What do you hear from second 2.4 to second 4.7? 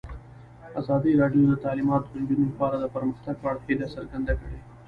لپاره د پرمختګ په اړه هیله څرګنده کړې.